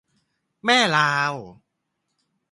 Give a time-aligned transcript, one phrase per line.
[0.65, 1.33] แม่ลาว